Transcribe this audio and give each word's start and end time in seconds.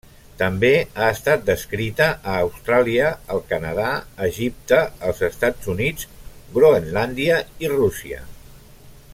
També 0.37 0.69
ha 1.01 1.09
estat 1.15 1.43
descrita 1.49 2.07
a 2.31 2.37
Austràlia, 2.45 3.11
el 3.35 3.43
Canadà, 3.53 3.91
Egipte, 4.29 4.81
els 5.11 5.23
Estats 5.31 5.71
Units, 5.77 6.11
Groenlàndia 6.57 7.39
i 7.67 7.75
Rússia. 7.79 8.29